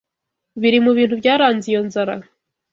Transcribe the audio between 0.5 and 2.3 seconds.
biri mu bintu byaranze iyo nzara